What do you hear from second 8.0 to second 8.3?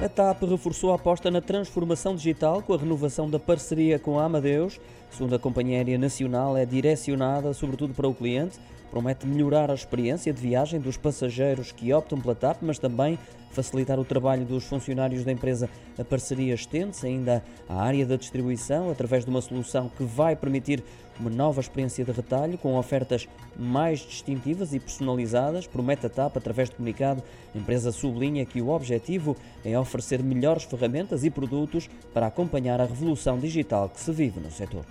o